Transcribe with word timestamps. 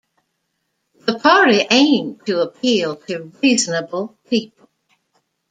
The 0.95 1.19
party 1.19 1.63
aimed 1.69 2.25
to 2.25 2.41
appeal 2.41 2.95
to 2.95 3.31
'reasonable 3.43 4.17
people'. 4.27 4.67